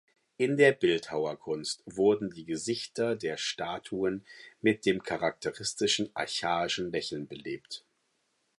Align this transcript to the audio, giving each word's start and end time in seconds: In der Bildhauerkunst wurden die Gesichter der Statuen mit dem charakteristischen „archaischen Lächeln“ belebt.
In 0.37 0.57
der 0.57 0.71
Bildhauerkunst 0.71 1.83
wurden 1.85 2.31
die 2.31 2.45
Gesichter 2.45 3.15
der 3.15 3.37
Statuen 3.37 4.25
mit 4.59 4.87
dem 4.87 5.03
charakteristischen 5.03 6.09
„archaischen 6.15 6.89
Lächeln“ 6.91 7.27
belebt. 7.27 7.85